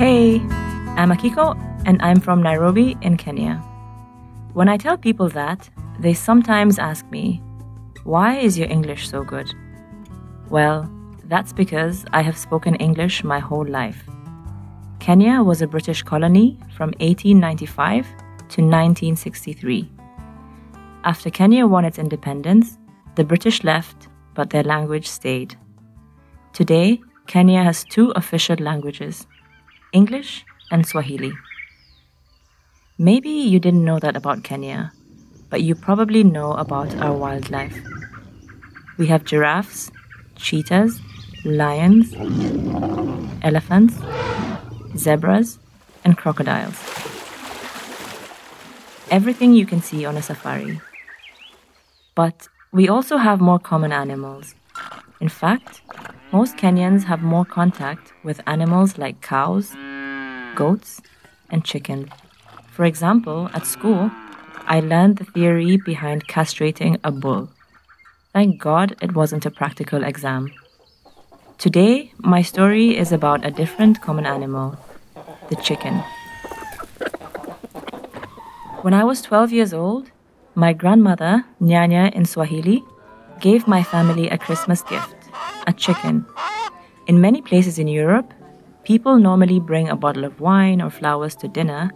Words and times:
Hey, 0.00 0.36
I'm 0.96 1.10
Akiko, 1.10 1.54
and 1.84 2.00
I'm 2.00 2.20
from 2.20 2.42
Nairobi 2.42 2.96
in 3.02 3.18
Kenya. 3.18 3.56
When 4.54 4.66
I 4.66 4.78
tell 4.78 4.96
people 4.96 5.28
that, 5.28 5.68
they 5.98 6.14
sometimes 6.14 6.78
ask 6.78 7.04
me, 7.10 7.42
Why 8.04 8.38
is 8.38 8.58
your 8.58 8.70
English 8.70 9.10
so 9.10 9.22
good? 9.22 9.54
Well, 10.48 10.90
that's 11.24 11.52
because 11.52 12.06
I 12.14 12.22
have 12.22 12.38
spoken 12.38 12.76
English 12.76 13.24
my 13.24 13.40
whole 13.40 13.66
life. 13.66 14.02
Kenya 15.00 15.42
was 15.42 15.60
a 15.60 15.66
British 15.66 16.02
colony 16.02 16.56
from 16.74 16.94
1895 17.00 18.06
to 18.06 18.62
1963. 18.62 19.92
After 21.04 21.28
Kenya 21.28 21.66
won 21.66 21.84
its 21.84 21.98
independence, 21.98 22.78
the 23.16 23.24
British 23.24 23.64
left, 23.64 24.08
but 24.32 24.48
their 24.48 24.62
language 24.62 25.06
stayed. 25.06 25.56
Today, 26.54 27.02
Kenya 27.26 27.62
has 27.62 27.84
two 27.84 28.12
official 28.12 28.56
languages 28.56 29.26
English 29.92 30.44
and 30.70 30.86
Swahili. 30.86 31.32
Maybe 32.96 33.30
you 33.30 33.58
didn't 33.58 33.84
know 33.84 33.98
that 33.98 34.16
about 34.16 34.44
Kenya, 34.44 34.92
but 35.48 35.62
you 35.62 35.74
probably 35.74 36.22
know 36.22 36.52
about 36.52 36.94
our 36.96 37.12
wildlife. 37.12 37.76
We 38.98 39.06
have 39.08 39.24
giraffes, 39.24 39.90
cheetahs, 40.36 41.00
lions, 41.44 42.14
elephants, 43.42 43.94
zebras, 44.96 45.58
and 46.04 46.16
crocodiles. 46.16 46.78
Everything 49.10 49.54
you 49.54 49.66
can 49.66 49.82
see 49.82 50.04
on 50.04 50.16
a 50.16 50.22
safari. 50.22 50.80
But 52.14 52.48
we 52.70 52.88
also 52.88 53.16
have 53.16 53.40
more 53.40 53.58
common 53.58 53.92
animals. 53.92 54.54
In 55.20 55.28
fact, 55.28 55.82
most 56.32 56.56
Kenyans 56.56 57.04
have 57.04 57.22
more 57.22 57.44
contact 57.44 58.12
with 58.22 58.40
animals 58.46 58.98
like 58.98 59.20
cows, 59.20 59.74
goats, 60.62 61.00
and 61.52 61.64
chickens. 61.64 62.08
For 62.76 62.84
example, 62.84 63.48
at 63.56 63.66
school, 63.66 64.10
I 64.66 64.80
learned 64.80 65.16
the 65.16 65.24
theory 65.34 65.76
behind 65.90 66.28
castrating 66.28 66.92
a 67.02 67.10
bull. 67.10 67.48
Thank 68.34 68.60
God 68.60 68.94
it 69.00 69.14
wasn't 69.20 69.46
a 69.46 69.50
practical 69.60 70.04
exam. 70.04 70.52
Today, 71.58 72.12
my 72.34 72.42
story 72.42 72.88
is 73.02 73.10
about 73.12 73.44
a 73.44 73.50
different 73.50 74.00
common 74.00 74.26
animal 74.36 74.76
the 75.50 75.56
chicken. 75.56 75.94
When 78.84 78.94
I 78.94 79.04
was 79.04 79.20
12 79.20 79.52
years 79.52 79.72
old, 79.74 80.04
my 80.54 80.72
grandmother, 80.72 81.44
Nyanya 81.60 82.12
in 82.12 82.24
Swahili, 82.24 82.78
gave 83.40 83.66
my 83.66 83.82
family 83.82 84.28
a 84.28 84.38
Christmas 84.38 84.82
gift 84.82 85.16
a 85.66 85.72
chicken. 85.72 86.24
In 87.06 87.20
many 87.20 87.42
places 87.42 87.78
in 87.78 87.88
Europe, 87.88 88.32
people 88.84 89.18
normally 89.18 89.60
bring 89.60 89.88
a 89.88 89.96
bottle 89.96 90.24
of 90.24 90.40
wine 90.40 90.80
or 90.80 90.90
flowers 90.90 91.34
to 91.36 91.48
dinner, 91.48 91.92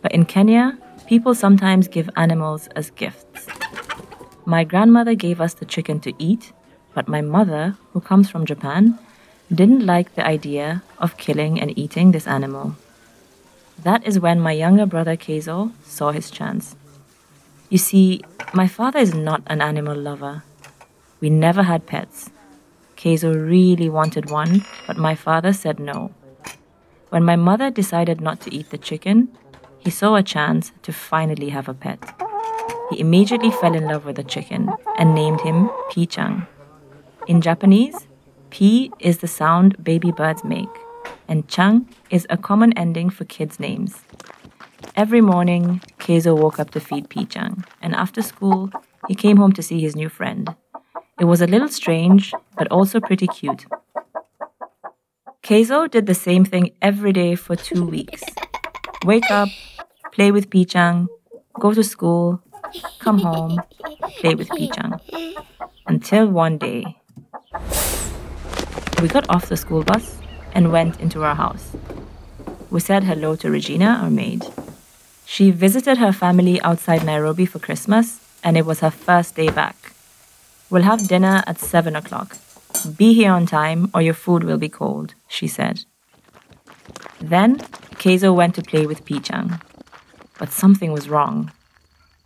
but 0.00 0.12
in 0.12 0.24
Kenya, 0.24 0.78
people 1.06 1.34
sometimes 1.34 1.88
give 1.88 2.10
animals 2.16 2.68
as 2.74 2.90
gifts. 2.90 3.46
My 4.44 4.64
grandmother 4.64 5.14
gave 5.14 5.40
us 5.40 5.54
the 5.54 5.64
chicken 5.64 6.00
to 6.00 6.12
eat, 6.18 6.52
but 6.94 7.08
my 7.08 7.20
mother, 7.20 7.76
who 7.92 8.00
comes 8.00 8.28
from 8.28 8.44
Japan, 8.44 8.98
didn't 9.54 9.86
like 9.86 10.14
the 10.14 10.26
idea 10.26 10.82
of 10.98 11.16
killing 11.16 11.60
and 11.60 11.76
eating 11.78 12.12
this 12.12 12.26
animal. 12.26 12.74
That 13.82 14.06
is 14.06 14.18
when 14.18 14.40
my 14.40 14.52
younger 14.52 14.86
brother 14.86 15.16
Keizo 15.16 15.72
saw 15.84 16.10
his 16.12 16.30
chance. 16.30 16.76
You 17.68 17.78
see, 17.78 18.22
my 18.52 18.68
father 18.68 18.98
is 18.98 19.14
not 19.14 19.42
an 19.46 19.60
animal 19.60 19.96
lover. 19.96 20.42
We 21.20 21.30
never 21.30 21.62
had 21.62 21.86
pets. 21.86 22.30
Keizo 22.96 23.34
really 23.34 23.88
wanted 23.88 24.30
one, 24.30 24.64
but 24.86 24.96
my 24.96 25.14
father 25.14 25.52
said 25.52 25.78
no. 25.78 26.12
When 27.12 27.24
my 27.24 27.36
mother 27.36 27.70
decided 27.70 28.22
not 28.22 28.40
to 28.40 28.54
eat 28.54 28.70
the 28.70 28.78
chicken, 28.78 29.28
he 29.78 29.90
saw 29.90 30.14
a 30.14 30.22
chance 30.22 30.72
to 30.80 30.94
finally 30.94 31.50
have 31.50 31.68
a 31.68 31.74
pet. 31.74 32.02
He 32.88 33.00
immediately 33.00 33.50
fell 33.50 33.74
in 33.74 33.84
love 33.84 34.06
with 34.06 34.16
the 34.16 34.24
chicken 34.24 34.70
and 34.96 35.14
named 35.14 35.42
him 35.42 35.68
Pichang. 35.90 36.46
In 37.26 37.42
Japanese, 37.42 38.06
Pi 38.50 38.88
is 38.98 39.18
the 39.18 39.28
sound 39.28 39.84
baby 39.84 40.10
birds 40.10 40.42
make, 40.42 40.74
and 41.28 41.46
Chang 41.48 41.86
is 42.08 42.26
a 42.30 42.38
common 42.38 42.72
ending 42.78 43.10
for 43.10 43.26
kids' 43.26 43.60
names. 43.60 44.00
Every 44.96 45.20
morning, 45.20 45.82
Keizo 45.98 46.34
woke 46.34 46.58
up 46.58 46.70
to 46.70 46.80
feed 46.80 47.10
Pichang, 47.10 47.62
and 47.82 47.94
after 47.94 48.22
school, 48.22 48.70
he 49.06 49.14
came 49.14 49.36
home 49.36 49.52
to 49.52 49.62
see 49.62 49.82
his 49.82 49.94
new 49.94 50.08
friend. 50.08 50.56
It 51.20 51.26
was 51.26 51.42
a 51.42 51.46
little 51.46 51.68
strange, 51.68 52.32
but 52.56 52.68
also 52.68 53.00
pretty 53.00 53.26
cute. 53.26 53.66
Keizo 55.42 55.90
did 55.90 56.06
the 56.06 56.14
same 56.14 56.44
thing 56.44 56.70
every 56.80 57.12
day 57.12 57.34
for 57.34 57.56
two 57.56 57.84
weeks. 57.96 58.22
Wake 59.04 59.28
up, 59.30 59.48
play 60.12 60.30
with 60.30 60.48
Pichang, 60.50 61.08
go 61.58 61.74
to 61.74 61.82
school, 61.82 62.40
come 63.00 63.18
home, 63.18 63.60
play 64.20 64.36
with 64.36 64.48
Pichang. 64.50 65.00
Until 65.88 66.28
one 66.28 66.58
day, 66.58 66.84
we 69.02 69.08
got 69.08 69.28
off 69.28 69.48
the 69.48 69.56
school 69.56 69.82
bus 69.82 70.16
and 70.52 70.70
went 70.70 71.00
into 71.00 71.24
our 71.24 71.34
house. 71.34 71.72
We 72.70 72.78
said 72.78 73.02
hello 73.02 73.34
to 73.36 73.50
Regina, 73.50 73.98
our 74.00 74.10
maid. 74.10 74.44
She 75.26 75.50
visited 75.50 75.98
her 75.98 76.12
family 76.12 76.60
outside 76.62 77.04
Nairobi 77.04 77.46
for 77.46 77.58
Christmas, 77.58 78.20
and 78.44 78.56
it 78.56 78.64
was 78.64 78.78
her 78.78 78.92
first 78.92 79.34
day 79.34 79.50
back. 79.50 79.92
We'll 80.70 80.82
have 80.82 81.08
dinner 81.08 81.42
at 81.48 81.58
7 81.58 81.96
o'clock. 81.96 82.36
Be 82.96 83.12
here 83.14 83.32
on 83.32 83.46
time 83.46 83.90
or 83.94 84.02
your 84.02 84.14
food 84.14 84.44
will 84.44 84.58
be 84.58 84.68
cold, 84.68 85.14
she 85.28 85.46
said. 85.46 85.84
Then, 87.20 87.58
Keizo 88.00 88.34
went 88.34 88.54
to 88.56 88.62
play 88.62 88.86
with 88.86 89.04
Pichang. 89.04 89.60
But 90.38 90.50
something 90.50 90.92
was 90.92 91.08
wrong. 91.08 91.52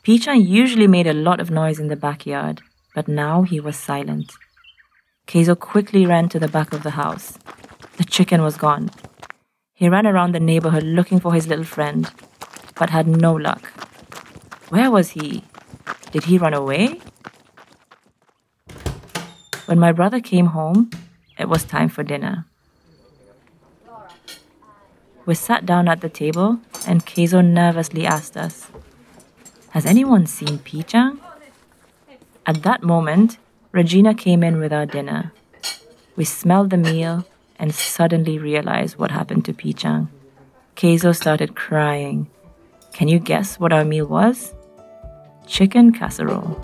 Pichang 0.05 0.47
usually 0.47 0.87
made 0.87 1.07
a 1.07 1.13
lot 1.13 1.41
of 1.41 1.51
noise 1.51 1.79
in 1.79 1.89
the 1.89 1.97
backyard, 1.97 2.63
but 2.95 3.09
now 3.09 3.43
he 3.43 3.61
was 3.61 3.77
silent. 3.77 4.33
Keizo 5.27 5.59
quickly 5.59 6.07
ran 6.07 6.29
to 6.31 6.39
the 6.39 6.49
back 6.49 6.73
of 6.73 6.83
the 6.83 6.91
house. 6.91 7.37
The 7.99 8.05
chicken 8.05 8.43
was 8.43 8.57
gone. 8.57 8.91
He 9.75 9.89
ran 9.89 10.07
around 10.07 10.33
the 10.33 10.41
neighborhood 10.41 10.85
looking 10.85 11.21
for 11.21 11.35
his 11.35 11.49
little 11.49 11.65
friend, 11.65 12.11
but 12.77 12.91
had 12.91 13.07
no 13.07 13.35
luck. 13.35 13.73
Where 14.71 14.91
was 14.91 15.11
he? 15.11 15.45
Did 16.13 16.25
he 16.25 16.39
run 16.39 16.55
away? 16.55 17.01
When 19.67 19.81
my 19.81 19.91
brother 19.91 20.21
came 20.21 20.47
home, 20.47 20.91
it 21.37 21.49
was 21.49 21.65
time 21.65 21.89
for 21.89 22.05
dinner. 22.05 22.47
We 25.27 25.35
sat 25.35 25.67
down 25.67 25.89
at 25.89 26.01
the 26.01 26.09
table, 26.09 26.61
and 26.87 27.05
Keizo 27.05 27.45
nervously 27.45 28.07
asked 28.07 28.37
us, 28.37 28.71
Has 29.71 29.85
anyone 29.85 30.27
seen 30.27 30.59
Pichang? 30.61 31.19
At 32.47 32.63
that 32.63 32.85
moment, 32.85 33.39
Regina 33.73 34.15
came 34.15 34.45
in 34.45 34.61
with 34.61 34.73
our 34.73 34.87
dinner. 34.87 35.33
We 36.15 36.25
smelled 36.25 36.71
the 36.71 36.77
meal 36.77 37.27
and 37.59 37.75
suddenly 37.75 38.39
realized 38.39 38.99
what 38.99 39.11
happened 39.11 39.45
to 39.47 39.53
Pichang. 39.53 40.07
Keizo 40.77 41.15
started 41.15 41.57
crying. 41.57 42.29
Can 42.93 43.09
you 43.09 43.19
guess 43.19 43.59
what 43.59 43.73
our 43.73 43.85
meal 43.85 44.07
was? 44.07 44.55
Chicken 45.49 45.93
casserole. 45.93 46.63